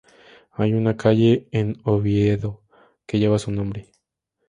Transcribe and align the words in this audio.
Hay 0.53 0.73
una 0.73 0.97
calle 0.97 1.47
en 1.51 1.79
Oviedo 1.83 2.63
que 3.05 3.19
lleva 3.19 3.37
su 3.37 3.51
nombre. 3.51 3.91